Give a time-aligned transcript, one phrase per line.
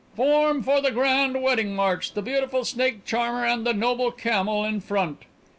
[0.15, 4.79] "Form for the grand wedding march, the beautiful snake charmer and the noble camel in
[4.81, 5.25] front!"